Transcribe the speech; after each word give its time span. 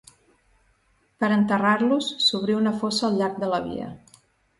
Per 1.23 1.27
a 1.27 1.35
enterrar-los, 1.35 2.07
s'obrí 2.29 2.55
una 2.61 2.73
fossa 2.79 3.05
al 3.11 3.21
llarg 3.21 3.37
de 3.45 3.51
la 3.53 3.61
via. 3.67 3.91